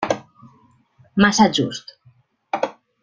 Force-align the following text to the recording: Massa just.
Massa 1.15 1.47
just. 1.51 1.93